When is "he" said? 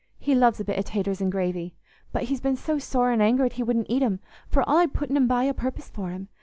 0.17-0.33, 3.53-3.61